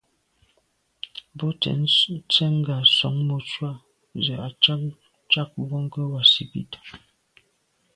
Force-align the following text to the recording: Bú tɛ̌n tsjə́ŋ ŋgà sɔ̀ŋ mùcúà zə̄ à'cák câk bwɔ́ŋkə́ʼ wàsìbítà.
Bú 1.37 1.47
tɛ̌n 1.61 1.81
tsjə́ŋ 2.31 2.53
ŋgà 2.61 2.77
sɔ̀ŋ 2.97 3.15
mùcúà 3.27 3.71
zə̄ 4.25 4.37
à'cák 4.47 4.81
câk 5.31 5.49
bwɔ́ŋkə́ʼ 5.67 6.11
wàsìbítà. 6.13 6.79